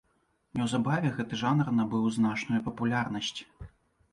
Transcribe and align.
Неўзабаве 0.59 1.11
гэты 1.17 1.39
жанр 1.43 1.69
набыў 1.81 2.07
значную 2.17 2.61
папулярнасць. 2.71 3.41